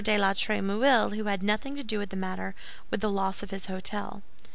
[0.03, 2.55] de la Trémouille, who had nothing to do with the matter,
[2.89, 4.23] with the loss of his hôtel.